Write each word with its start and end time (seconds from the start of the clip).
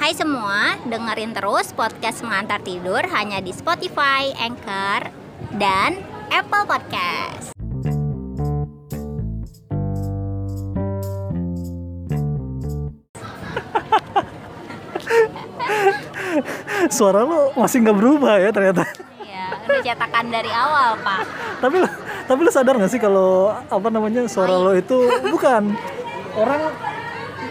Hai 0.00 0.16
semua, 0.16 0.80
dengerin 0.88 1.36
terus 1.36 1.76
podcast 1.76 2.24
mengantar 2.24 2.64
tidur 2.64 3.04
hanya 3.12 3.36
di 3.44 3.52
Spotify, 3.52 4.32
Anchor, 4.40 5.12
dan 5.60 6.00
Apple 6.32 6.64
Podcast. 6.64 7.52
Suara 16.96 17.28
lo 17.28 17.52
masih 17.60 17.84
nggak 17.84 17.98
berubah 18.00 18.40
ya 18.40 18.56
ternyata. 18.56 18.88
Iya, 19.20 19.68
udah 19.68 19.84
cetakan 19.84 20.32
dari 20.32 20.48
awal, 20.48 20.96
Pak. 21.04 21.28
tapi 21.60 21.76
lo, 21.76 21.84
tapi 22.24 22.40
lo 22.40 22.48
sadar 22.48 22.80
nggak 22.80 22.88
sih 22.88 22.96
kalau 22.96 23.52
apa 23.52 23.92
namanya 23.92 24.24
suara 24.32 24.56
lo 24.56 24.72
itu 24.72 24.96
bukan 25.28 25.76
orang. 26.40 26.72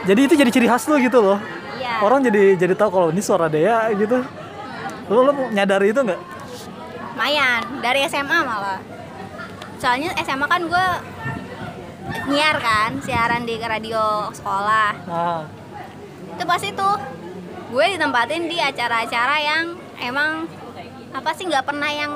Jadi 0.09 0.25
itu 0.25 0.33
jadi 0.33 0.49
ciri 0.49 0.65
khas 0.65 0.89
lo 0.89 0.97
gitu 0.97 1.21
loh. 1.21 1.37
Iya. 1.99 2.07
Orang 2.07 2.23
jadi 2.23 2.55
jadi 2.55 2.73
tahu 2.73 2.89
kalau 2.89 3.07
ini 3.11 3.19
suara 3.19 3.45
Dea 3.45 3.91
gitu. 3.93 4.23
Lo 5.07 5.19
lo 5.21 5.31
nyadari 5.49 5.91
itu 5.91 5.99
nggak? 5.99 6.19
Lumayan, 7.11 7.83
dari 7.83 8.07
SMA 8.07 8.39
malah. 8.39 8.79
Soalnya 9.75 10.15
SMA 10.17 10.47
kan 10.47 10.63
gue 10.63 10.85
nyiar 12.25 12.55
kan, 12.57 12.95
siaran 13.01 13.43
di 13.43 13.59
radio 13.59 14.31
sekolah. 14.31 14.91
Nah, 15.03 15.43
Itu 16.31 16.43
pasti 16.45 16.71
tuh 16.71 16.95
gue 17.69 17.85
ditempatin 17.89 18.47
di 18.47 18.57
acara-acara 18.57 19.35
yang 19.37 19.63
emang 19.99 20.47
apa 21.11 21.29
sih 21.35 21.43
nggak 21.43 21.67
pernah 21.67 21.91
yang 21.91 22.13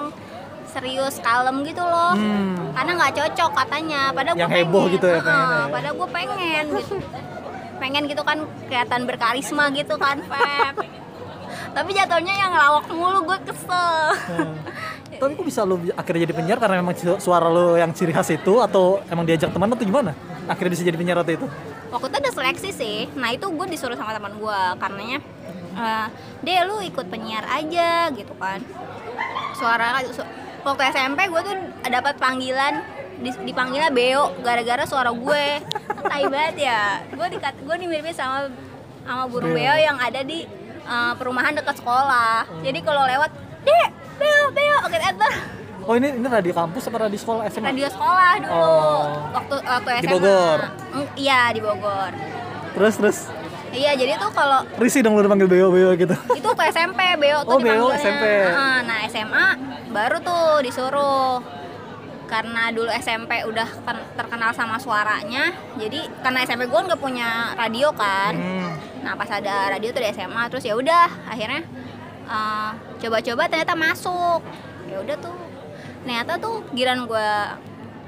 serius 0.66 1.20
kalem 1.20 1.62
gitu 1.62 1.84
loh. 1.84 2.16
hmm, 2.16 2.72
Karena 2.72 2.92
nggak 2.96 3.14
cocok 3.14 3.52
katanya. 3.54 4.02
Padahal 4.10 4.36
Yang 4.38 4.48
gue 4.48 4.58
heboh 4.58 4.82
pengen. 4.82 4.94
gitu 4.96 5.06
ya 5.06 5.14
Heeh, 5.14 5.26
pengennya 5.26 5.60
ya. 5.60 5.68
Padahal 5.70 5.94
gue 5.94 6.10
pengen 6.10 6.66
gitu. 6.74 6.96
Pengen 7.84 8.08
gitu 8.08 8.24
kan 8.24 8.48
kelihatan 8.72 9.04
berkarisma 9.04 9.68
gitu 9.76 10.00
kan, 10.00 10.24
Feb. 10.24 10.76
Tapi 11.76 11.90
jatuhnya 11.92 12.32
yang 12.32 12.56
lawak 12.56 12.88
mulu 12.88 13.28
gue 13.28 13.38
kesel. 13.52 13.92
hmm. 14.32 14.56
Tapi 15.20 15.32
kok 15.36 15.46
bisa 15.46 15.68
lo 15.68 15.78
akhirnya 15.94 16.32
jadi 16.32 16.36
penyiar 16.36 16.58
karena 16.64 16.80
memang 16.80 16.96
suara 17.20 17.52
lo 17.52 17.76
yang 17.76 17.92
ciri 17.92 18.16
khas 18.16 18.32
itu 18.32 18.64
atau 18.64 19.04
emang 19.12 19.28
diajak 19.28 19.52
teman 19.52 19.68
atau 19.68 19.84
gimana? 19.84 20.16
Akhirnya 20.48 20.72
bisa 20.74 20.84
jadi 20.88 20.96
penyiar 20.96 21.20
waktu 21.20 21.36
itu? 21.36 21.48
waktu 21.94 22.10
itu 22.10 22.18
ada 22.26 22.32
seleksi 22.34 22.70
sih 22.74 22.98
nah 23.14 23.30
itu 23.30 23.46
gue 23.46 23.68
disuruh 23.70 23.94
sama 23.94 24.18
teman 24.18 24.34
gue 24.34 24.60
karenanya 24.82 25.20
eh 25.78 26.08
deh 26.42 26.60
lu 26.66 26.82
ikut 26.82 27.06
penyiar 27.06 27.46
aja 27.46 28.10
gitu 28.10 28.34
kan 28.42 28.58
suara 29.54 30.02
su- 30.10 30.26
waktu 30.66 30.82
SMP 30.90 31.30
gue 31.30 31.42
tuh 31.46 31.56
dapat 31.86 32.18
panggilan 32.18 32.82
dipanggilnya 33.22 33.90
Beo 33.90 34.34
gara-gara 34.40 34.84
suara 34.84 35.10
gue 35.10 35.46
tai 36.04 36.26
banget 36.26 36.56
ya 36.64 36.82
gue 37.06 37.28
dikat 37.30 37.56
gue 37.58 37.76
dimiripin 37.78 38.12
sama 38.12 38.50
sama 39.02 39.24
burung 39.26 39.52
Beo. 39.52 39.64
Beo 39.64 39.76
yang 39.78 39.98
ada 39.98 40.22
di 40.22 40.44
eh, 40.84 41.14
perumahan 41.16 41.54
dekat 41.54 41.78
sekolah 41.78 42.48
jadi 42.60 42.80
kalau 42.80 43.04
lewat 43.06 43.32
deh 43.62 43.86
Beo 44.16 44.44
Beo 44.50 44.78
oke 44.82 44.98
enter 44.98 45.34
Oh 45.84 45.94
ini 45.94 46.16
ini 46.16 46.24
radio 46.24 46.56
kampus 46.56 46.88
apa 46.88 46.96
radio 47.02 47.20
sekolah 47.20 47.44
SMA? 47.50 47.68
radio 47.68 47.88
sekolah 47.88 48.32
dulu 48.40 48.56
Oh. 48.56 49.04
waktu 49.36 49.56
waktu 49.60 49.90
SMA 49.92 50.00
Di 50.00 50.08
Bogor? 50.10 50.60
Mm, 50.96 51.08
iya 51.18 51.42
di 51.50 51.60
Bogor 51.60 52.12
Terus 52.74 52.96
terus 52.96 53.20
Iya, 53.70 53.98
jadi 53.98 54.16
tuh 54.16 54.30
kalau 54.30 54.62
risih 54.78 55.02
dong 55.02 55.18
lo 55.18 55.26
dipanggil 55.26 55.50
beo 55.50 55.68
beo 55.68 55.98
gitu. 55.98 56.14
itu 56.32 56.46
ke 56.46 56.64
SMP, 56.70 57.18
Beo 57.18 57.42
tuh 57.42 57.52
Oh, 57.52 57.60
Beo. 57.60 57.90
SMP. 57.90 58.22
Heeh, 58.22 58.78
Nah, 58.86 58.98
SMA 59.10 59.46
baru 59.90 60.22
tuh 60.22 60.62
disuruh 60.62 61.42
karena 62.28 62.72
dulu 62.74 62.90
SMP 62.98 63.44
udah 63.46 63.68
terkenal 64.18 64.52
sama 64.56 64.80
suaranya, 64.80 65.54
jadi 65.78 66.08
karena 66.24 66.44
SMP 66.48 66.66
gue 66.68 66.82
nggak 66.88 67.02
punya 67.02 67.54
radio 67.54 67.92
kan. 67.94 68.34
Hmm. 68.34 68.74
Nah, 69.04 69.14
pas 69.20 69.30
ada 69.30 69.70
radio 69.70 69.92
tuh 69.92 70.02
di 70.02 70.10
SMA, 70.12 70.44
terus 70.48 70.64
ya 70.64 70.74
udah 70.74 71.08
akhirnya 71.28 71.62
eh, 72.28 72.72
coba-coba 73.04 73.44
ternyata 73.52 73.74
masuk. 73.76 74.42
Ya 74.88 74.98
udah 75.04 75.16
tuh. 75.20 75.38
Ternyata 76.04 76.36
tuh 76.36 76.64
giran 76.76 77.08
gue 77.08 77.30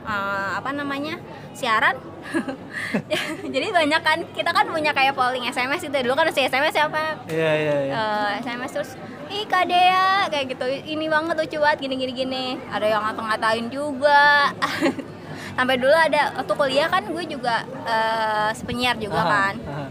eh, 0.06 0.50
apa 0.54 0.70
namanya? 0.72 1.18
siaran. 1.52 1.96
jadi 3.54 3.68
banyak 3.70 4.02
kan 4.02 4.20
kita 4.30 4.50
kan 4.50 4.66
punya 4.66 4.92
kayak 4.92 5.14
polling 5.14 5.46
SMS 5.46 5.84
itu 5.84 5.94
dulu 5.96 6.14
kan 6.14 6.28
si 6.30 6.42
SMS 6.42 6.74
siapa? 6.74 7.22
Iya 7.28 7.52
iya 7.54 7.76
iya. 7.82 7.94
eh, 7.94 8.30
SMS 8.42 8.72
terus 8.72 8.92
ih 9.26 9.46
Kak 9.46 9.66
Dea 9.66 10.26
kayak 10.28 10.46
gitu 10.52 10.66
ini 10.68 11.06
banget 11.06 11.34
lucu 11.36 11.58
banget 11.58 11.82
gini 11.82 11.96
gini 11.96 12.14
gini 12.14 12.46
ada 12.68 12.86
yang 12.86 13.02
ngata-ngatain 13.02 13.70
juga 13.70 14.54
sampai 15.58 15.76
dulu 15.76 15.90
ada 15.92 16.34
waktu 16.36 16.54
kuliah 16.54 16.88
kan 16.88 17.04
gue 17.04 17.24
juga 17.26 17.56
eh, 17.86 18.52
penyiar 18.62 18.98
juga 18.98 19.20
Aha, 19.20 19.30
kan 19.32 19.54
aha. 19.62 19.86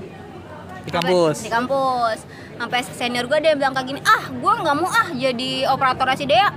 Di 0.85 0.91
Sampai- 0.93 1.11
kampus. 1.11 1.37
di 1.41 1.51
kampus 1.51 2.19
sampai 2.55 2.79
senior 2.85 3.25
gue 3.25 3.39
dia 3.41 3.55
bilang 3.55 3.73
kayak 3.73 3.89
gini 3.89 4.01
ah 4.05 4.29
gue 4.29 4.53
nggak 4.55 4.77
mau 4.77 4.87
ah 4.87 5.09
jadi 5.11 5.67
operator 5.67 6.07
si 6.15 6.27
Dea 6.27 6.51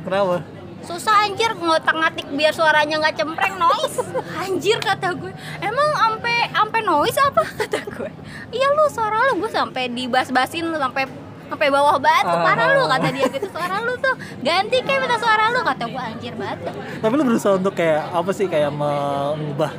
Kenapa? 0.00 0.40
Susah 0.86 1.26
anjir 1.26 1.50
ngotak 1.58 1.94
ngatik 1.94 2.26
biar 2.32 2.52
suaranya 2.54 2.96
nggak 3.02 3.16
cempreng 3.18 3.54
noise. 3.58 3.98
Anjir 4.38 4.78
kata 4.78 5.14
gue. 5.18 5.32
Emang 5.60 5.88
ampe 6.06 6.34
ampe 6.54 6.78
noise 6.84 7.18
apa 7.18 7.42
kata 7.44 7.80
gue? 7.88 8.10
Iya 8.54 8.68
lu 8.72 8.84
suara 8.88 9.28
lu. 9.30 9.42
Gue 9.42 9.50
sampai 9.50 9.90
dibas-basin 9.90 10.70
lu 10.70 10.78
sampai 10.78 11.04
sampai 11.48 11.68
bawah 11.72 11.96
batu. 11.96 12.28
Ah. 12.30 12.44
parah 12.44 12.68
lu 12.78 12.84
kata 12.86 13.08
dia 13.10 13.26
gitu. 13.28 13.48
Suara 13.50 13.76
lu 13.82 13.94
tuh. 13.98 14.14
Ganti 14.40 14.78
kayak 14.84 15.00
minta 15.04 15.16
suara 15.18 15.50
lu 15.52 15.60
kata 15.64 15.84
gue. 15.88 16.02
Anjir 16.02 16.34
banget. 16.38 16.58
Tapi 17.02 17.12
lu 17.14 17.24
berusaha 17.26 17.54
untuk 17.58 17.74
kayak 17.76 18.02
apa 18.14 18.30
sih 18.32 18.46
kayak 18.46 18.70
mengubah. 18.72 19.72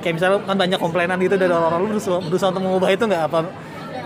Kayak 0.00 0.14
misalnya 0.22 0.38
kan 0.46 0.56
banyak 0.56 0.78
komplainan 0.78 1.16
gitu 1.20 1.36
dari 1.38 1.52
orang-orang. 1.52 1.80
Lu 1.84 1.88
berusaha, 1.98 2.18
berusaha 2.22 2.48
untuk 2.54 2.64
mengubah 2.64 2.88
itu 2.90 3.04
nggak? 3.06 3.22
Apa 3.28 3.38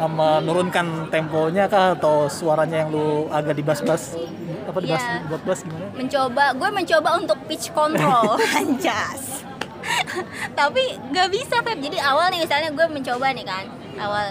menurunkan 0.07 0.87
temponya 1.09 1.67
kah 1.67 1.93
atau 1.93 2.25
suaranya 2.27 2.81
yang 2.81 2.91
lu 2.91 3.07
agak 3.29 3.53
dibas-bas 3.55 4.17
apa 4.63 4.79
dibas 4.79 5.03
Iya. 5.03 5.27
buat 5.27 5.43
bas 5.43 5.59
gimana? 5.61 5.87
mencoba 5.93 6.45
gue 6.55 6.69
mencoba 6.71 7.09
untuk 7.17 7.39
pitch 7.45 7.69
control 7.71 8.39
anjas 8.57 9.43
tapi 10.55 10.83
nggak 11.11 11.29
bisa 11.29 11.59
Feb 11.59 11.79
jadi 11.81 11.99
awal 12.01 12.31
nih 12.31 12.41
misalnya 12.41 12.71
gue 12.71 12.87
mencoba 12.87 13.27
nih 13.33 13.43
kan 13.43 13.65
awal 13.97 14.27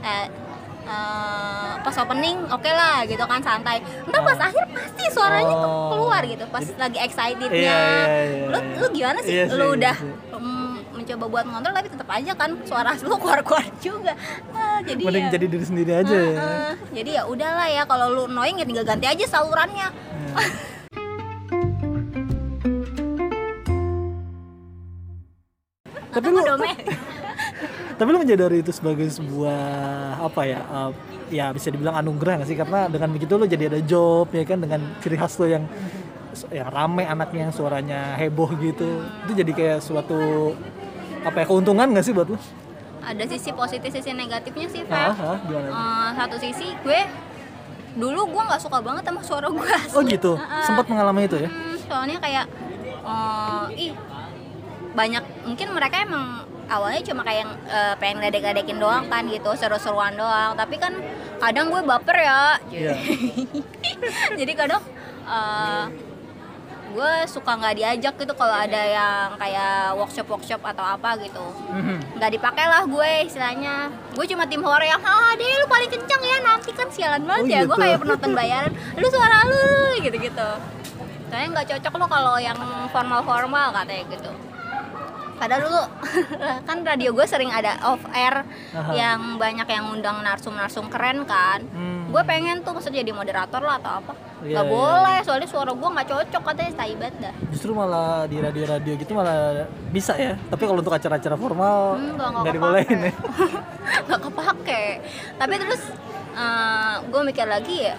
eh, 0.00 0.26
eh, 0.84 1.72
pas 1.78 1.96
opening 1.96 2.36
oke 2.46 2.68
lah 2.68 3.02
gitu 3.04 3.22
kan 3.22 3.40
santai 3.40 3.80
ntar 4.04 4.20
pas 4.20 4.38
akhir 4.40 4.64
pasti 4.68 5.04
suaranya 5.08 5.54
Oh. 5.58 5.88
keluar 5.90 6.20
gitu 6.22 6.44
pas 6.46 6.64
lagi 6.76 6.98
excitednya 6.98 7.48
Iya, 7.48 7.78
iya, 7.80 8.22
iya, 8.26 8.46
lu 8.46 8.58
iya. 8.58 8.76
lu 8.76 8.86
gimana 8.92 9.18
sih 9.20 9.32
Iya 9.32 9.44
lu 9.50 9.64
iya 9.64 9.66
udah 9.72 9.96
sih. 9.96 10.12
Mencoba 10.98 11.24
buat 11.30 11.44
ngontrol 11.46 11.74
tapi 11.78 11.88
tetap 11.94 12.08
aja 12.10 12.32
kan 12.34 12.50
suara 12.66 12.90
lu 12.98 13.14
keluar 13.16 13.40
keluar 13.46 13.66
juga. 13.78 14.12
Ah, 14.50 14.82
jadi 14.82 15.02
Mending 15.06 15.26
ya, 15.30 15.32
jadi 15.38 15.46
diri 15.46 15.64
sendiri 15.64 15.92
aja 15.94 16.16
ya. 16.16 16.34
Heeh. 16.34 16.72
jadi 16.98 17.10
ya 17.18 17.22
udahlah 17.30 17.68
ya 17.70 17.82
kalau 17.86 18.06
lu 18.10 18.22
annoying 18.26 18.58
ya 18.58 18.66
tinggal 18.66 18.82
ganti 18.82 19.06
aja 19.06 19.24
salurannya. 19.30 19.88
Tapi 26.08 26.24
Atau 26.34 26.56
lu 26.58 26.66
tapi 27.98 28.08
lu 28.14 28.18
menyadari 28.22 28.62
itu 28.62 28.70
sebagai 28.70 29.10
sebuah 29.10 29.58
apa 30.22 30.42
ya 30.46 30.62
uh, 30.70 30.90
ya 31.34 31.50
bisa 31.50 31.70
dibilang 31.70 31.98
anugerah 31.98 32.42
nggak 32.42 32.48
sih? 32.48 32.58
Karena 32.58 32.86
dengan 32.86 33.10
begitu 33.10 33.34
lu 33.34 33.46
jadi 33.46 33.70
ada 33.70 33.80
job 33.82 34.30
ya 34.30 34.46
kan? 34.46 34.58
Dengan 34.62 34.80
ciri 35.02 35.18
khas 35.18 35.34
lu 35.42 35.50
yang 35.50 35.66
yang 36.54 36.68
rame 36.70 37.02
anaknya 37.02 37.50
yang 37.50 37.54
suaranya 37.54 38.14
heboh 38.18 38.54
gitu. 38.62 39.02
Itu 39.26 39.32
jadi 39.34 39.52
kayak 39.54 39.78
suatu 39.82 40.54
apa 41.24 41.36
ya 41.40 41.44
keuntungan 41.46 41.86
nggak 41.90 42.04
sih 42.04 42.12
buat 42.12 42.28
lu? 42.28 42.38
ada 42.98 43.24
sisi 43.24 43.50
positif 43.56 43.88
sisi 43.88 44.12
negatifnya 44.12 44.68
sih 44.68 44.82
Feb 44.84 44.92
ah, 44.92 45.40
gimana? 45.40 45.68
Eh, 45.72 46.08
satu 46.12 46.36
sisi 46.36 46.76
gue 46.84 47.00
dulu 47.96 48.20
gue 48.28 48.42
nggak 48.44 48.60
suka 48.60 48.78
banget 48.84 49.02
sama 49.02 49.20
suara 49.24 49.48
gue 49.48 49.64
Oh 49.96 50.02
gitu, 50.04 50.36
Ah, 50.40 50.60
ah. 50.60 50.64
sempat 50.66 50.84
mengalami 50.86 51.24
itu 51.24 51.40
ya? 51.40 51.48
Hmm, 51.48 51.76
soalnya 51.88 52.16
kayak 52.20 52.44
eh, 53.00 53.64
ih 53.80 53.92
banyak 54.92 55.24
mungkin 55.46 55.68
mereka 55.72 56.04
emang 56.04 56.44
awalnya 56.68 57.00
cuma 57.00 57.24
kayak 57.24 57.48
eh, 57.64 57.94
pengen 57.96 58.20
ledek-ledekin 58.20 58.76
doang 58.76 59.08
kan 59.08 59.24
gitu 59.24 59.56
seru-seruan 59.56 60.12
doang 60.12 60.52
tapi 60.52 60.76
kan 60.76 60.92
kadang 61.40 61.72
gue 61.72 61.80
baper 61.80 62.16
ya 62.18 62.60
Iya. 62.68 62.92
jadi 64.42 64.52
kadang 64.52 64.82
eh, 65.24 65.84
gue 66.88 67.12
suka 67.24 67.52
nggak 67.54 67.74
diajak 67.74 68.14
gitu 68.16 68.32
kalau 68.32 68.54
ada 68.54 68.80
yang 68.80 69.36
kayak 69.36 69.72
workshop 69.94 70.26
workshop 70.26 70.60
atau 70.62 70.82
apa 70.82 71.18
gitu 71.18 71.44
Mhm. 71.68 72.16
nggak 72.16 72.30
dipakai 72.32 72.64
lah 72.64 72.82
gue 72.84 73.10
istilahnya 73.24 73.74
gue 74.10 74.24
cuma 74.26 74.44
tim 74.44 74.60
horor 74.60 74.82
yang 74.82 74.98
ah 74.98 75.32
deh 75.32 75.46
lu 75.46 75.66
paling 75.66 75.88
kencang 75.88 76.22
ya 76.22 76.36
nanti 76.40 76.70
kan 76.70 76.88
sialan 76.88 77.22
banget 77.22 77.44
Oh, 77.44 77.50
ya 77.50 77.60
gue 77.60 77.68
gitu. 77.68 77.82
kayak 77.82 77.98
penonton 77.98 78.32
bayaran 78.32 78.72
lu 78.94 79.06
suara 79.06 79.38
lu 79.44 79.62
gitu 80.00 80.16
gitu 80.18 80.50
soalnya 81.28 81.48
nggak 81.52 81.66
cocok 81.70 81.92
lo 81.94 82.06
kalau 82.06 82.34
yang 82.38 82.56
formal 82.88 83.20
formal 83.20 83.68
katanya 83.70 84.04
gitu 84.08 84.30
padahal 85.38 85.60
dulu 85.62 85.82
kan 86.66 86.82
radio 86.82 87.12
gue 87.12 87.22
sering 87.22 87.48
ada 87.48 87.78
off 87.84 88.02
air 88.10 88.42
Aha. 88.72 88.90
yang 88.90 89.20
banyak 89.36 89.66
yang 89.66 89.84
ngundang 89.86 90.18
narsum-narsum 90.20 90.88
keren 90.88 91.22
kan 91.24 91.62
Hmm. 91.68 92.08
gue 92.08 92.22
pengen 92.24 92.60
tuh 92.60 92.72
maksudnya 92.72 93.04
jadi 93.04 93.12
moderator 93.12 93.60
lah 93.60 93.76
atau 93.76 94.00
apa 94.00 94.12
Iya, 94.38 94.54
nggak 94.54 94.66
iya. 94.66 94.72
boleh 94.72 95.18
soalnya 95.20 95.48
suara 95.48 95.72
gue 95.72 95.88
nggak 95.88 96.08
cocok 96.08 96.42
katanya 96.44 96.72
tai 96.72 96.94
banget 96.94 97.14
dah 97.18 97.34
Justru 97.50 97.70
malah 97.72 98.22
di 98.24 98.36
radio-radio 98.38 98.92
gitu 98.94 99.12
malah 99.12 99.66
bisa 99.90 100.14
ya. 100.14 100.38
Tapi 100.38 100.62
kalau 100.62 100.78
untuk 100.78 100.94
acara-acara 100.94 101.34
formal 101.34 101.98
Hmm, 101.98 102.14
nggak 102.14 102.54
dibolehin 102.54 102.98
ya. 103.02 103.12
nggak 104.06 104.20
kepake 104.20 104.84
tapi 105.36 105.54
terus 105.56 105.82
gue 107.04 107.22
mikir 107.24 107.46
lagi 107.46 107.76
ya 107.84 107.94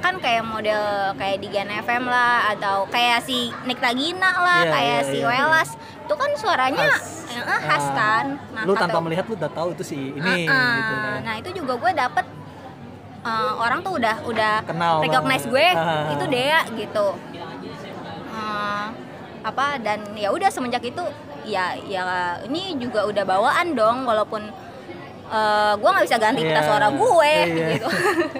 kan 0.00 0.20
kayak 0.20 0.44
model 0.44 0.82
kayak 1.14 1.38
di 1.38 1.48
Gen 1.48 1.70
FM 1.70 2.04
lah 2.04 2.52
atau 2.52 2.84
kayak 2.86 3.24
si 3.24 3.48
Nick 3.64 3.80
Lagina 3.80 4.36
lah 4.36 4.60
Iya, 4.60 4.72
kayak 4.72 5.00
iya, 5.00 5.08
si 5.08 5.16
iya. 5.16 5.26
Welas 5.26 5.70
itu 5.78 6.14
kan 6.14 6.30
suaranya 6.36 6.86
Khas. 6.90 7.08
eh, 7.24 7.40
eh, 7.40 7.60
khas 7.64 7.86
Ah, 7.86 7.94
kan 7.94 8.24
nah, 8.52 8.62
lu 8.66 8.76
tanpa 8.76 8.98
melihat 9.00 9.24
lu 9.24 9.32
udah 9.32 9.48
tahu 9.48 9.72
itu 9.72 9.80
si 9.80 9.96
ini 10.12 10.44
Ah, 10.44 10.52
ah. 10.52 10.74
gitu 10.76 10.94
kan 10.98 11.18
nah 11.22 11.34
itu 11.38 11.50
juga 11.56 11.72
gue 11.78 11.90
dapet 11.94 12.26
eh, 13.24 13.52
orang 13.56 13.80
tuh 13.80 13.92
udah 13.94 14.16
udah 14.24 14.54
Kenal 14.62 15.00
recognize 15.00 15.44
banget. 15.44 15.74
gue 15.74 15.80
Ah. 15.80 16.12
itu 16.12 16.24
Dea 16.26 16.60
gitu 16.70 17.06
Eh, 18.26 18.86
apa 19.42 19.66
dan 19.78 19.98
ya 20.12 20.28
udah 20.28 20.48
semenjak 20.48 20.82
itu 20.82 21.04
ya 21.44 21.76
ya 21.80 22.02
ini 22.42 22.74
juga 22.76 23.04
udah 23.04 23.22
bawaan 23.22 23.72
dong 23.72 24.02
walaupun 24.02 24.42
eh, 25.26 25.72
gue 25.74 25.88
nggak 25.88 26.04
bisa 26.04 26.16
ganti 26.16 26.40
pita 26.42 26.56
Iya, 26.56 26.64
suara 26.64 26.88
gue 26.90 27.32
iya. 27.46 27.66
gitu 27.72 27.88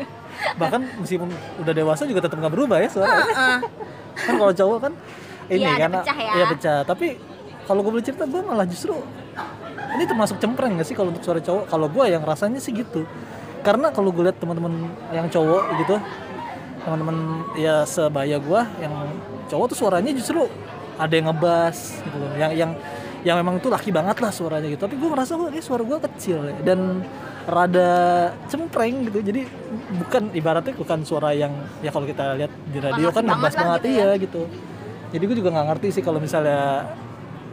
bahkan 0.60 0.82
meskipun 0.98 1.28
udah 1.58 1.72
dewasa 1.72 2.04
juga 2.04 2.20
tetap 2.20 2.36
nggak 2.36 2.52
berubah 2.52 2.78
ya 2.78 2.88
suara 2.88 3.22
Heeh. 3.22 3.56
kan 4.24 4.34
kalau 4.34 4.52
cowok 4.52 4.78
kan 4.80 4.92
ini 5.46 5.62
ada 5.62 5.76
karena 5.78 5.98
pecah 6.00 6.18
ya. 6.18 6.32
iya 6.32 6.44
pecah 6.46 6.78
tapi 6.82 7.06
kalau 7.64 7.80
gue 7.80 7.92
boleh 7.92 8.04
cerita 8.04 8.24
gue 8.24 8.40
malah 8.40 8.64
justru 8.64 8.92
ini 9.94 10.04
termasuk 10.04 10.36
cempreng 10.36 10.74
gak 10.74 10.84
sih 10.84 10.92
kalau 10.92 11.08
untuk 11.08 11.22
suara 11.22 11.38
cowok 11.38 11.64
kalau 11.66 11.86
gue 11.86 12.04
yang 12.06 12.22
rasanya 12.22 12.58
sih 12.58 12.72
gitu 12.72 13.06
karena 13.64 13.88
kalau 13.90 14.12
gue 14.12 14.28
lihat 14.28 14.36
teman-teman 14.36 14.92
yang 15.10 15.26
cowok 15.32 15.62
gitu 15.80 15.96
teman-teman 16.84 17.16
ya 17.56 17.88
sebaya 17.88 18.36
gue 18.36 18.60
yang 18.78 18.92
cowok 19.48 19.72
tuh 19.72 19.78
suaranya 19.80 20.12
justru 20.12 20.44
ada 21.00 21.12
yang 21.14 21.26
ngebas 21.32 21.76
gitu 22.04 22.16
loh. 22.20 22.32
Yang 22.38 22.52
yang 22.60 22.70
yang 23.24 23.36
memang 23.40 23.56
tuh 23.56 23.72
laki 23.72 23.88
banget 23.88 24.20
lah 24.20 24.30
suaranya 24.30 24.68
gitu. 24.68 24.84
Tapi 24.84 25.00
gue 25.00 25.08
ngerasa 25.08 25.32
kok 25.34 25.48
ini 25.48 25.62
suara 25.64 25.82
gue 25.82 25.98
kecil 26.12 26.38
ya. 26.44 26.54
dan 26.60 27.00
rada 27.48 27.90
cempreng 28.52 29.08
gitu. 29.08 29.18
Jadi 29.24 29.40
bukan 29.96 30.22
ibaratnya 30.36 30.74
bukan 30.76 30.98
suara 31.08 31.32
yang 31.32 31.52
ya 31.80 31.88
kalau 31.88 32.04
kita 32.04 32.36
lihat 32.36 32.52
di 32.68 32.78
radio 32.84 33.08
kan 33.10 33.24
banget 33.24 33.32
ngebas 33.32 33.54
lah 33.56 33.64
banget 33.64 33.80
gitu 33.80 33.88
ya. 33.88 33.96
iya 33.96 34.10
gitu. 34.20 34.42
Jadi 35.14 35.24
gue 35.24 35.36
juga 35.40 35.50
nggak 35.56 35.66
ngerti 35.72 35.88
sih 36.00 36.02
kalau 36.04 36.20
misalnya 36.20 36.84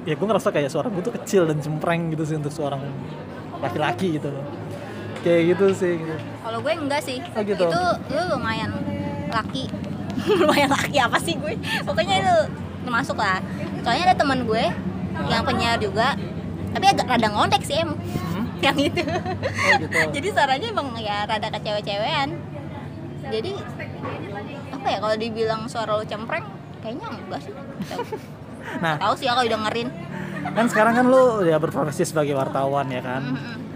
ya 0.04 0.14
gue 0.18 0.28
ngerasa 0.28 0.50
kayak 0.52 0.70
suara 0.70 0.92
gue 0.92 1.04
tuh 1.06 1.14
kecil 1.16 1.48
dan 1.48 1.62
cempreng 1.62 2.12
gitu 2.12 2.24
sih 2.26 2.36
untuk 2.36 2.52
seorang 2.52 2.82
laki-laki 3.62 4.18
gitu 4.18 4.34
loh 4.34 4.46
kayak 5.22 5.42
gitu 5.56 5.66
sih. 5.74 5.94
Gitu. 6.02 6.16
kalau 6.42 6.60
gue 6.60 6.74
enggak 6.74 7.02
sih. 7.06 7.18
Oh, 7.34 7.42
gitu. 7.46 7.64
itu 7.66 7.82
lu 8.12 8.22
lumayan 8.38 8.72
laki. 9.32 9.66
Lumayan 10.42 10.70
laki 10.70 10.98
apa 11.02 11.18
sih 11.18 11.34
gue? 11.40 11.56
Pokoknya 11.88 12.16
itu 12.22 12.36
termasuk 12.84 13.18
lah. 13.18 13.40
Soalnya 13.82 14.12
ada 14.12 14.16
teman 14.18 14.46
gue 14.46 14.64
yang 15.30 15.44
penyiar 15.46 15.78
juga 15.78 16.18
tapi 16.72 16.86
agak 16.88 17.08
rada 17.08 17.28
ngondek 17.32 17.64
sih 17.68 17.84
em 17.84 17.92
Hmm? 18.32 18.48
yang 18.66 18.78
itu. 18.80 19.04
Oh, 19.04 19.20
gitu. 19.76 20.00
jadi 20.16 20.28
suaranya 20.32 20.68
emang 20.72 20.96
ya 20.96 21.28
rada 21.28 21.52
kecewe-cewean. 21.52 22.30
Jadi 23.28 23.52
apa 24.72 24.88
ya 24.88 24.98
kalau 25.04 25.16
dibilang 25.20 25.62
suara 25.68 26.00
lu 26.00 26.06
cempreng 26.08 26.48
kayaknya 26.80 27.12
enggak 27.12 27.40
sih. 27.44 27.54
Nah. 28.80 28.96
Tahu 29.02 29.14
sih 29.20 29.26
ya 29.28 29.36
kalau 29.36 29.50
dengerin. 29.52 29.90
Kan 30.56 30.66
sekarang 30.72 30.94
kan 30.96 31.06
lu 31.12 31.44
ya 31.44 31.60
berprofesi 31.60 32.08
sebagai 32.08 32.40
wartawan 32.40 32.88
ya 32.88 33.04
kan? 33.04 33.36
Mm-mm. 33.36 33.71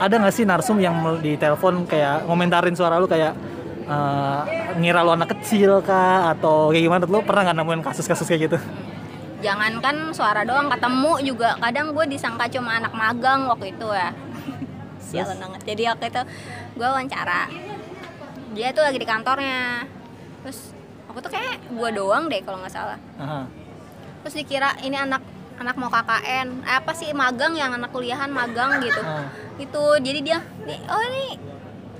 Ada 0.00 0.14
nggak 0.16 0.32
sih 0.32 0.48
narsum 0.48 0.80
yang 0.80 0.96
di 1.20 1.36
telepon 1.36 1.84
kayak 1.84 2.24
ngomentarin 2.24 2.72
suara 2.72 2.96
lu 2.96 3.04
kayak 3.04 3.36
eh, 3.84 4.40
ngira 4.80 5.04
lu 5.04 5.12
anak 5.12 5.36
kecil 5.36 5.84
kah? 5.84 6.32
Atau 6.32 6.72
kayak 6.72 6.84
gimana? 6.88 7.04
Lu 7.04 7.20
pernah 7.20 7.52
nggak 7.52 7.56
nemuin 7.60 7.82
kasus-kasus 7.84 8.24
kayak 8.24 8.48
gitu? 8.48 8.58
Jangankan 9.44 10.16
suara 10.16 10.40
doang 10.48 10.72
ketemu 10.72 11.12
juga. 11.20 11.56
Kadang 11.60 11.92
gue 11.92 12.04
disangka 12.08 12.48
cuma 12.48 12.80
anak 12.80 12.92
magang 12.96 13.44
waktu 13.44 13.76
itu 13.76 13.88
ya. 13.92 14.10
Sialan 15.04 15.36
banget. 15.36 15.60
Jadi 15.68 15.82
waktu 15.92 16.04
itu 16.08 16.22
gue 16.80 16.88
wawancara. 16.88 17.42
Dia 18.56 18.72
tuh 18.72 18.82
lagi 18.84 18.98
di 19.00 19.08
kantornya. 19.08 19.84
Terus 20.44 20.72
aku 21.12 21.20
tuh 21.20 21.32
kayak 21.32 21.60
gue 21.68 21.90
doang 21.92 22.32
deh 22.32 22.40
kalau 22.40 22.64
nggak 22.64 22.72
salah. 22.72 22.98
Aha. 23.20 23.44
terus 24.20 24.36
dikira 24.36 24.76
ini 24.84 25.00
anak 25.00 25.24
anak 25.60 25.76
mau 25.76 25.88
KKN 25.88 26.48
Eh, 26.62 26.74
apa 26.74 26.92
sih 26.92 27.12
magang 27.12 27.52
yang 27.52 27.70
anak 27.70 27.90
kuliahan 27.90 28.28
magang 28.28 28.80
gitu 28.80 28.98
Ah. 28.98 29.28
itu 29.56 29.82
jadi 30.00 30.20
dia 30.20 30.38
"Nih, 30.64 30.80
oh 30.86 31.02
ini 31.04 31.36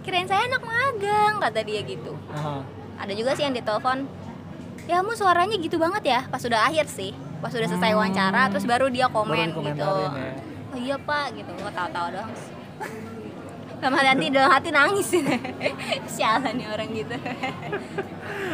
kirain 0.00 0.24
saya 0.24 0.44
anak 0.46 0.64
magang 0.64 1.36
kata 1.38 1.60
dia 1.60 1.80
gitu 1.82 2.16
Aha. 2.30 2.64
ada 2.98 3.12
juga 3.12 3.36
sih 3.36 3.44
yang 3.44 3.52
ditelepon 3.52 4.08
ya 4.86 4.98
kamu 4.98 5.12
suaranya 5.12 5.56
gitu 5.56 5.76
banget 5.76 6.02
ya 6.04 6.20
pas 6.26 6.40
sudah 6.40 6.64
akhir 6.64 6.88
sih 6.88 7.12
pas 7.38 7.48
sudah 7.48 7.68
selesai 7.68 7.90
Hmm. 7.90 8.00
wawancara 8.00 8.48
terus 8.48 8.64
baru 8.64 8.88
dia 8.88 9.06
komen 9.06 9.48
Baru 9.50 9.60
gitu 9.62 9.92
ya. 10.08 10.32
oh 10.66 10.78
iya 10.78 10.96
pak 10.98 11.36
gitu 11.36 11.50
gue 11.52 11.70
tahu-tahu 11.70 12.06
doang 12.10 12.32
sama 13.80 13.98
nanti 14.04 14.28
dalam 14.28 14.50
hati 14.52 14.70
nangis. 14.70 15.08
Sialan 16.14 16.54
nih 16.60 16.66
orang 16.68 16.88
gitu. 16.92 17.16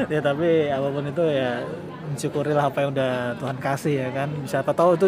Ya 0.06 0.20
tapi 0.23 0.70
apa 0.70 0.88
pun 0.88 1.05
itu 1.06 1.25
ya 1.26 1.67
mensyukurilah 2.06 2.64
apa 2.70 2.78
yang 2.87 2.90
udah 2.94 3.12
Tuhan 3.37 3.56
kasih 3.58 3.94
ya 4.06 4.08
kan. 4.14 4.28
Bisa 4.40 4.62
apa 4.62 4.73
tahu 4.73 4.94
itu 4.94 5.06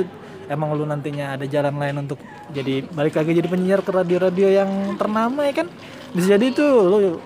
emang 0.51 0.75
lu 0.75 0.85
nantinya 0.85 1.39
ada 1.39 1.47
jalan 1.47 1.79
lain 1.79 1.97
untuk 2.03 2.19
jadi 2.51 2.83
balik 2.91 3.15
lagi 3.15 3.31
jadi 3.37 3.49
penyiar 3.49 3.81
ke 3.81 3.91
radio-radio 3.95 4.49
yang 4.51 4.71
ternama 4.99 5.47
ya 5.47 5.65
kan. 5.65 5.67
Bisa 6.13 6.35
jadi 6.35 6.51
itu 6.51 6.65
lu 6.67 7.23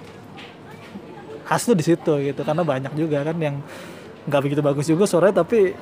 khas 1.43 1.65
tuh 1.65 1.75
di 1.75 1.85
situ 1.85 2.13
gitu 2.23 2.41
karena 2.45 2.63
banyak 2.63 2.93
juga 2.95 3.25
kan 3.27 3.37
yang 3.41 3.59
nggak 4.29 4.41
begitu 4.47 4.63
bagus 4.63 4.87
juga 4.87 5.05
suaranya 5.09 5.43
tapi 5.43 5.75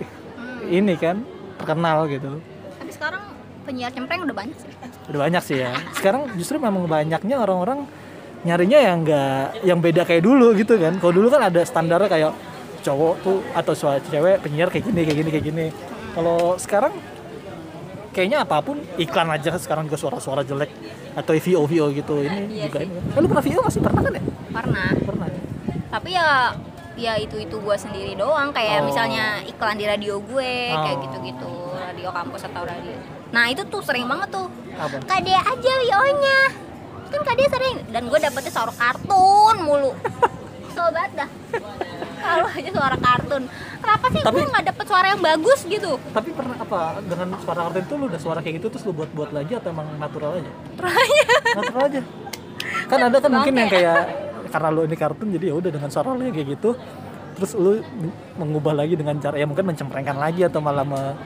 Hmm. 0.61 0.69
ini 0.69 0.95
kan 0.97 1.25
terkenal 1.57 2.05
gitu. 2.09 2.41
Tapi 2.81 2.91
sekarang 2.93 3.23
penyiar 3.71 3.91
cempreng 3.91 4.27
udah 4.27 4.35
banyak 4.35 4.57
sih. 4.59 4.71
Udah 5.07 5.21
banyak 5.23 5.43
sih 5.43 5.57
ya. 5.57 5.71
Sekarang 5.95 6.27
justru 6.35 6.59
memang 6.59 6.85
banyaknya 6.85 7.39
orang-orang 7.39 7.87
nyarinya 8.41 8.79
yang 8.81 8.97
enggak 9.01 9.63
yang 9.63 9.79
beda 9.79 10.03
kayak 10.03 10.23
dulu 10.23 10.51
gitu 10.53 10.75
kan. 10.75 10.99
Kalau 10.99 11.13
dulu 11.13 11.31
kan 11.31 11.47
ada 11.47 11.63
standarnya 11.63 12.11
kayak 12.11 12.33
cowok 12.81 13.15
tuh 13.21 13.39
atau 13.53 13.73
suara 13.73 14.03
cewek 14.03 14.43
penyiar 14.43 14.69
kayak 14.69 14.85
gini 14.85 15.01
kayak 15.01 15.17
gini 15.17 15.31
kayak 15.31 15.45
gini. 15.47 15.67
Kalau 16.11 16.59
sekarang 16.59 16.93
kayaknya 18.11 18.43
apa 18.43 18.59
pun 18.59 18.83
iklan 18.97 19.31
aja 19.31 19.55
sekarang 19.55 19.87
juga 19.87 19.95
suara-suara 19.97 20.43
jelek 20.43 20.71
atau 21.13 21.31
VO 21.33 21.63
VO 21.65 21.87
gitu. 21.93 22.15
Ini 22.19 22.39
Iya 22.51 22.65
juga 22.67 22.79
sih. 22.81 22.89
ini. 22.89 22.99
Eh, 23.15 23.21
lu 23.21 23.27
pernah 23.29 23.45
VO 23.45 23.61
masih? 23.63 23.81
Pernah 23.81 24.03
kan 24.03 24.13
ya? 24.13 24.23
Pernah. 24.51 24.89
Pernah. 24.99 25.27
Tapi 25.91 26.11
ya 26.11 26.29
ya 26.97 27.13
itu 27.17 27.37
itu 27.37 27.57
gue 27.57 27.77
sendiri 27.77 28.13
doang. 28.15 28.51
Kayak 28.51 28.83
Oh. 28.83 28.87
misalnya 28.89 29.25
iklan 29.45 29.77
di 29.77 29.85
radio 29.85 30.19
gue 30.19 30.53
kayak 30.69 30.97
Oh. 30.97 31.03
gitu 31.05 31.17
gitu 31.25 31.49
radio 31.91 32.09
kampus 32.09 32.43
atau 32.47 32.63
radio? 32.63 32.95
Nah 33.31 33.45
itu 33.51 33.63
tuh 33.67 33.83
sering 33.83 34.07
banget 34.07 34.31
tuh. 34.31 34.47
Apa? 34.73 34.97
Kade 35.03 35.35
aja 35.35 35.73
wio-nya 35.83 36.39
kan 37.11 37.21
kade 37.27 37.45
sering. 37.51 37.77
Dan 37.91 38.07
gue 38.07 38.19
dapetnya 38.19 38.51
suara 38.51 38.71
kartun 38.71 39.57
mulu. 39.61 39.93
Banget 40.91 41.13
dah. 41.13 41.29
Kalau 42.21 42.47
aja 42.49 42.71
suara 42.73 42.97
kartun. 42.97 43.43
Kenapa 43.81 44.07
sih 44.09 44.21
Tapi- 44.23 44.35
gue 44.39 44.47
nggak 44.49 44.65
dapet 44.71 44.85
suara 44.87 45.07
yang 45.09 45.21
bagus 45.21 45.61
gitu? 45.67 45.91
Tapi 46.11 46.31
pernah 46.31 46.57
apa 46.57 46.81
dengan 47.03 47.29
suara 47.39 47.61
kartun 47.67 47.83
itu 47.83 47.95
lu 47.95 48.05
udah 48.07 48.21
suara 48.21 48.39
kayak 48.41 48.55
gitu 48.63 48.67
terus 48.71 48.85
lu 48.87 48.93
buat-buat 48.95 49.31
lagi 49.31 49.53
atau 49.55 49.69
emang 49.71 49.87
natural 49.99 50.39
aja? 50.39 50.53
Natural 51.53 51.83
aja. 51.85 52.01
Kan 52.87 52.99
ada 53.03 53.17
kan 53.19 53.31
mungkin 53.31 53.55
yang 53.57 53.71
kayak 53.71 53.99
karena 54.51 54.69
lu 54.71 54.81
ini 54.83 54.97
kartun 54.97 55.29
jadi 55.31 55.45
ya 55.51 55.55
udah 55.59 55.71
dengan 55.71 55.91
suara 55.91 56.09
lu 56.11 56.23
yang 56.23 56.35
kayak 56.35 56.49
gitu. 56.55 56.71
Terus 57.31 57.51
lu 57.55 57.71
mengubah 58.37 58.75
lagi 58.75 58.95
dengan 58.95 59.17
cara 59.17 59.35
ya 59.35 59.47
mungkin 59.47 59.65
mencemprengkan 59.65 60.17
lagi 60.17 60.45
atau 60.45 60.59
malah 60.59 60.83
me- 60.83 61.17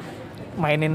mainin 0.55 0.95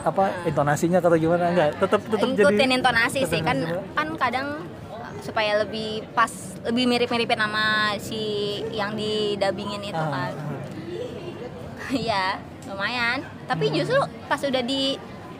apa 0.00 0.32
intonasinya 0.42 0.98
atau 0.98 1.12
gimana 1.14 1.48
enggak 1.48 1.76
tetap 1.76 2.00
tetap 2.00 2.16
jadi 2.26 2.32
ngikutin 2.34 2.70
intonasi 2.74 3.20
sih 3.22 3.40
kan 3.40 3.56
tetap- 3.58 3.84
kan 3.92 4.08
kadang 4.16 4.48
uh, 4.88 5.12
supaya 5.20 5.60
lebih 5.60 6.06
pas 6.10 6.32
lebih 6.62 6.84
mirip-miripin 6.86 7.36
sama 7.38 7.64
si 7.96 8.22
yang 8.70 8.92
didabingin 8.92 9.82
itu 9.82 9.96
Ah, 9.96 10.08
kan 10.10 10.32
ah. 10.32 10.48
Iya, 11.92 12.38
lumayan. 12.64 13.18
Tapi 13.44 13.74
justru 13.74 13.98
pas 14.24 14.38
udah 14.38 14.62
di 14.62 14.94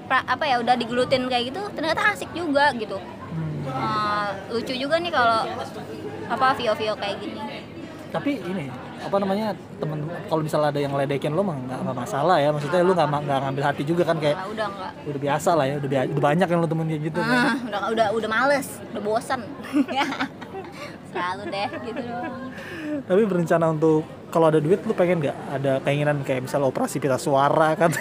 pra- 0.05 0.27
apa 0.27 0.43
ya 0.45 0.59
udah 0.59 0.75
digelutin 0.75 1.25
kayak 1.25 1.55
gitu, 1.55 1.63
ternyata 1.71 2.11
asik 2.11 2.27
juga 2.33 2.75
gitu. 2.75 2.99
Hmm. 2.99 3.63
Eh, 3.63 4.29
lucu 4.51 4.75
juga 4.75 4.99
nih 4.99 5.15
kalau 5.15 5.47
apa 6.27 6.47
vio-vio 6.53 6.95
kayak 6.95 7.17
gini. 7.19 7.39
tapi 8.11 8.43
ini 8.43 8.67
apa 9.01 9.17
namanya 9.17 9.57
temen 9.81 9.99
kalau 10.29 10.43
misalnya 10.45 10.69
ada 10.77 10.81
yang 10.81 10.93
ledekin 10.93 11.33
lo 11.33 11.41
mah 11.41 11.57
nggak 11.57 11.97
masalah 11.97 12.37
ya 12.37 12.53
maksudnya 12.53 12.85
lu 12.85 12.93
nggak 12.93 13.09
nggak 13.09 13.39
ngambil 13.49 13.65
hati 13.65 13.83
juga 13.89 14.03
kan 14.05 14.17
kayak 14.21 14.37
udah 14.45 14.67
enggak. 14.69 14.93
udah 15.09 15.21
biasa 15.21 15.51
lah 15.57 15.65
ya 15.65 15.75
udah, 15.81 15.89
bia- 15.89 16.09
udah 16.13 16.23
banyak 16.23 16.49
yang 16.49 16.61
lo 16.61 16.69
temen 16.69 16.87
kayak 16.87 17.03
gitu 17.09 17.21
kan. 17.21 17.33
Ah, 17.33 17.55
udah 17.57 17.81
udah 17.91 18.07
udah 18.13 18.29
males, 18.29 18.69
udah 18.93 19.03
bosan. 19.03 19.41
Selalu 21.11 21.43
deh 21.51 21.69
gitu 21.91 22.01
doang. 22.07 22.35
tapi 23.03 23.23
berencana 23.27 23.67
untuk 23.75 24.07
kalau 24.31 24.47
ada 24.47 24.63
duit 24.63 24.79
lu 24.87 24.95
pengen 24.95 25.19
nggak 25.19 25.37
ada 25.59 25.73
keinginan 25.83 26.23
kayak 26.23 26.47
misalnya 26.47 26.71
operasi 26.71 27.03
pita 27.03 27.19
suara 27.19 27.75
kan 27.75 27.91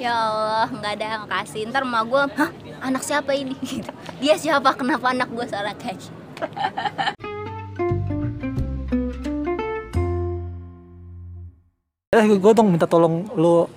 Ya 0.00 0.16
Allah, 0.16 0.64
nggak 0.72 0.92
ada 0.96 1.06
yang 1.12 1.24
kasih. 1.28 1.68
Ntar 1.68 1.84
emak 1.84 2.08
gue, 2.08 2.22
hah 2.40 2.50
anak 2.80 3.04
siapa 3.04 3.36
ini? 3.36 3.52
Gitu. 3.68 3.92
Dia 4.16 4.40
siapa? 4.40 4.72
Kenapa 4.72 5.12
anak 5.12 5.28
gue 5.28 5.44
suara 5.44 5.76
kayak 5.76 6.08
eh 12.10 12.26
gue 12.26 12.52
dong 12.58 12.74
minta 12.74 12.90
tolong 12.90 13.22
lu 13.38 13.70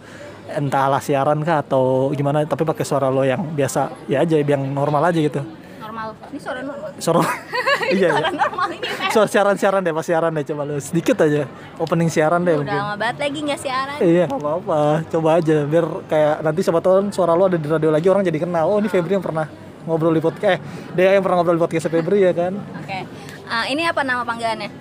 entah 0.50 0.90
alas 0.90 1.06
siaran 1.06 1.46
kah 1.46 1.62
atau 1.62 2.10
gimana 2.18 2.42
tapi 2.50 2.66
pakai 2.66 2.82
suara 2.82 3.14
lo 3.14 3.22
yang 3.22 3.54
biasa 3.54 4.10
ya 4.10 4.26
aja 4.26 4.42
yang 4.42 4.74
normal 4.74 5.06
aja 5.06 5.22
gitu 5.22 5.38
normal. 5.78 6.08
Ini 6.34 6.40
suara 6.42 6.60
normal. 6.66 6.90
Suara 6.98 7.22
iya 7.94 8.10
suara 8.10 8.30
iya. 8.34 8.42
normal 8.42 8.68
ini. 8.74 8.88
Suara 9.14 9.28
siaran-siaran 9.30 9.80
deh, 9.86 9.94
pas 9.94 10.02
siaran 10.02 10.32
deh 10.34 10.42
coba 10.50 10.66
lu 10.66 10.82
sedikit 10.82 11.22
aja 11.22 11.46
opening 11.78 12.10
siaran 12.10 12.42
deh 12.42 12.58
Udah 12.58 12.74
lama 12.74 12.96
banget 12.98 13.18
lagi 13.22 13.38
nggak 13.46 13.60
siaran. 13.62 13.98
Iya, 14.02 14.26
nggak 14.26 14.42
apa-apa. 14.42 14.82
Coba 15.14 15.30
aja 15.38 15.58
biar 15.70 15.86
kayak 16.10 16.36
nanti 16.42 16.60
siapa 16.66 16.80
tahu 16.82 17.14
suara 17.14 17.38
lu 17.38 17.46
ada 17.46 17.62
di 17.62 17.68
radio 17.70 17.94
lagi 17.94 18.10
orang 18.10 18.26
jadi 18.26 18.40
kenal. 18.42 18.66
Oh, 18.66 18.82
ini 18.82 18.90
Febri 18.90 19.14
yang 19.14 19.22
pernah 19.22 19.46
ngobrol 19.86 20.10
di 20.10 20.26
podcast. 20.26 20.58
Eh, 20.58 20.60
dia 20.98 21.14
yang 21.14 21.22
pernah 21.22 21.38
ngobrol 21.38 21.62
di 21.62 21.64
podcast 21.70 21.86
Febri 21.86 22.26
ya 22.26 22.34
kan. 22.34 22.58
Oke. 22.82 23.06
Ah, 23.46 23.70
ini 23.70 23.86
apa 23.86 24.02
nama 24.02 24.26
panggilannya? 24.26 24.74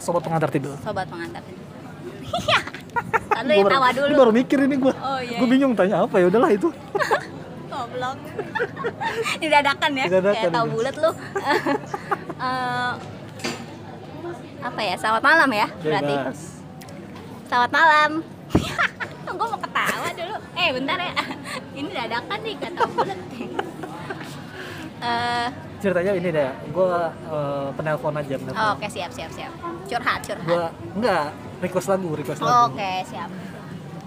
Sobat 0.00 0.24
pengantar 0.24 0.48
tidur. 0.48 0.80
Sobat 0.80 1.04
pengantar. 1.04 1.44
Lalu 3.42 3.50
yang 3.58 3.66
tawa 3.68 3.88
dulu. 3.90 4.14
baru 4.14 4.32
mikir 4.32 4.58
ini 4.62 4.76
gua. 4.78 4.92
Oh, 4.94 5.18
iya, 5.18 5.38
Gua 5.40 5.46
iya. 5.48 5.52
bingung 5.56 5.72
tanya 5.74 5.96
apa 6.06 6.14
ya 6.20 6.26
udahlah 6.30 6.50
itu. 6.52 6.68
Goblok. 7.72 8.18
Didadakan 9.42 9.90
ya. 9.96 10.04
Didadakan, 10.06 10.36
Kayak 10.38 10.52
tahu 10.54 10.66
iya. 10.66 10.72
bulat 10.76 10.94
lu. 11.00 11.10
Eh, 12.42 12.92
apa 14.62 14.80
ya? 14.80 14.94
Selamat 14.94 15.22
malam 15.22 15.50
ya 15.50 15.66
berarti. 15.82 16.14
Bebas. 16.14 16.40
Selamat 17.48 17.70
malam. 17.72 18.10
gue 19.32 19.46
mau 19.48 19.60
ketawa 19.60 20.08
dulu. 20.12 20.36
Eh 20.54 20.68
bentar 20.70 20.98
ya. 21.00 21.14
Ini 21.72 21.88
dadakan 21.90 22.38
nih 22.44 22.54
kata 22.60 22.82
bulat. 22.92 23.18
Eh, 25.02 25.48
Ceritanya 25.82 26.14
ini 26.14 26.30
deh, 26.30 26.46
gua 26.70 27.10
eh, 27.10 27.68
penelpon 27.74 28.14
aja 28.14 28.38
penelpon. 28.38 28.62
oh, 28.62 28.70
Oke 28.78 28.86
siap 28.86 29.10
siap 29.10 29.34
siap. 29.34 29.50
Curhat 29.90 30.20
curhat. 30.22 30.46
Gua 30.46 30.70
enggak 30.94 31.26
request 31.62 31.86
lagu, 31.88 32.08
request 32.12 32.40
Oh, 32.40 32.46
lagu. 32.46 32.74
Oke 32.74 32.92
siap. 33.06 33.30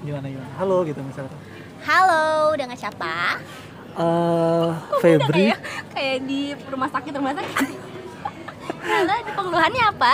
Gimana 0.01 0.25
gimana? 0.27 0.51
Halo 0.55 0.83
gitu 0.83 0.99
misalnya. 1.01 1.33
Halo 1.81 2.23
dengan 2.53 2.75
siapa? 2.75 3.39
Eh, 3.95 4.67
Kok 4.67 4.99
beda 4.99 5.01
Febri. 5.01 5.43
kayak, 5.47 5.59
kayak 5.89 6.17
di 6.21 6.41
rumah 6.67 6.89
sakit 6.89 7.11
rumah 7.15 7.31
sakit. 7.33 7.79
Halo, 8.85 9.13
di 9.17 9.31
pengeluhannya 9.31 9.83
apa? 9.87 10.13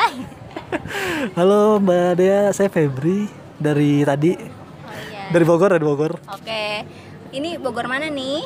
Halo 1.33 1.59
Mbak 1.79 2.09
Dea, 2.15 2.41
saya 2.51 2.69
Febri 2.69 3.27
dari 3.57 4.01
tadi 4.01 4.31
Oh 4.31 4.93
iya. 5.03 5.27
dari 5.29 5.43
Bogor, 5.43 5.69
dari 5.71 5.83
Bogor. 5.83 6.13
Oke. 6.29 6.85
Ini 7.31 7.57
Bogor 7.57 7.87
mana 7.87 8.05
nih? 8.05 8.43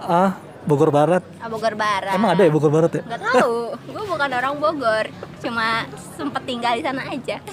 Ah, 0.00 0.38
Bogor 0.64 0.88
Barat. 0.88 1.22
Ah, 1.38 1.46
Bogor 1.46 1.74
Barat. 1.74 2.14
Emang 2.14 2.32
ada 2.32 2.42
ya 2.42 2.50
Bogor 2.50 2.70
Barat 2.70 2.90
ya? 2.90 3.02
Gak 3.04 3.20
tahu. 3.20 3.74
Gue 3.84 4.04
bukan 4.06 4.30
orang 4.30 4.54
Bogor. 4.56 5.06
Cuma 5.44 5.84
sempet 6.16 6.42
tinggal 6.42 6.72
di 6.74 6.82
sana 6.82 7.02
aja. 7.06 7.38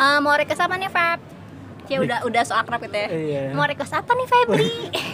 Eh, 0.00 0.16
mau 0.24 0.32
request 0.32 0.64
apa 0.64 0.80
nih, 0.80 0.88
Feb? 0.88 1.20
Ya 1.92 2.00
udah 2.00 2.18
udah 2.24 2.40
so 2.40 2.56
akrab 2.56 2.80
gitu 2.80 2.96
ya. 2.96 3.08
Iya. 3.12 3.42
Mau 3.52 3.68
request 3.68 3.92
apa 3.92 4.16
nih, 4.16 4.26
Febri? 4.32 4.68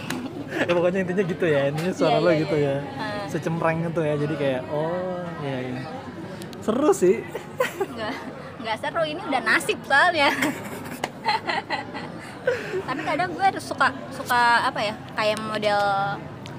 ya 0.63 0.71
pokoknya 0.71 0.99
intinya 1.03 1.23
gitu 1.27 1.45
ya 1.45 1.61
ini 1.69 1.91
suara 1.91 2.23
lo 2.23 2.31
iya, 2.31 2.39
gitu 2.39 2.55
iya. 2.55 2.75
ya 2.79 2.95
Ah. 2.95 3.27
secempreng 3.27 3.83
gitu 3.83 3.99
ya 3.99 4.15
jadi 4.15 4.33
kayak 4.39 4.61
oh 4.71 5.19
iya 5.43 5.57
iya 5.59 5.81
seru 6.63 6.95
sih 6.95 7.19
Enggak, 7.83 8.15
enggak 8.63 8.77
seru 8.79 9.03
ini 9.03 9.21
udah 9.27 9.41
nasib 9.43 9.75
soalnya. 9.83 10.29
Tapi 12.87 13.01
kadang 13.03 13.29
gue 13.35 13.47
suka 13.59 13.91
suka 14.13 14.71
apa 14.71 14.79
ya? 14.79 14.93
Kayak 15.17 15.37
model 15.43 15.81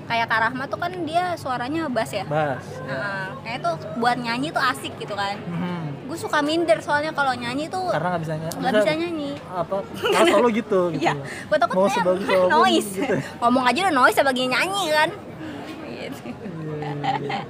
kayak 0.08 0.26
Kak 0.26 0.40
Rahma 0.42 0.64
tuh 0.64 0.78
kan 0.78 0.92
dia 1.04 1.36
suaranya 1.36 1.84
bass 1.86 2.10
ya. 2.10 2.24
bas 2.24 2.64
Nah, 2.82 3.36
kayak 3.40 3.60
tuh 3.60 3.74
buat 3.94 4.16
nyanyi 4.16 4.48
tuh 4.48 4.62
asik 4.62 4.96
gitu 4.96 5.12
kan. 5.12 5.36
Mhm. 5.38 6.08
Gue 6.08 6.16
suka 6.16 6.40
minder 6.40 6.80
soalnya 6.80 7.12
kalau 7.12 7.36
nyanyi 7.36 7.68
tuh 7.68 7.92
karena 7.92 8.08
nggak 8.10 8.22
bisa 8.24 8.34
nyanyi 8.34 8.56
nggak 8.56 8.72
bisa 8.74 8.92
nyanyi. 8.94 9.30
apa 9.46 9.76
solo 10.24 10.48
gitu 10.48 10.80
gitu 10.96 11.04
Iya, 11.04 11.12
gue 11.20 11.58
takut 11.58 11.76
mau 11.76 11.86
sebagus 11.86 12.24
noise. 12.56 12.90
gitu. 12.90 13.14
Ngomong 13.40 13.64
aja 13.64 13.78
udah 13.84 13.94
noise 13.94 14.16
apalagi 14.16 14.44
nyanyi 14.46 14.84
kan. 14.88 15.08
Gitu. 15.84 16.20
Iya, 16.32 16.90
iya. 17.20 17.40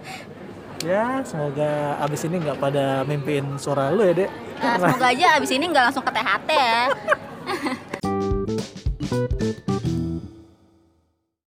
ya 0.79 1.05
semoga 1.23 1.71
abis 2.01 2.21
ini 2.25 2.37
nggak 2.39 2.59
pada 2.59 3.03
mimpiin 3.03 3.55
suara 3.57 3.91
lu 3.91 4.03
ya 4.03 4.15
dek 4.17 4.31
Nah, 4.59 4.75
semoga 4.77 5.07
aja 5.09 5.27
abis 5.35 5.51
ini 5.53 5.65
nggak 5.65 5.85
langsung 5.87 6.03
ke 6.03 6.11
THT 6.11 6.51
ya. 6.51 6.83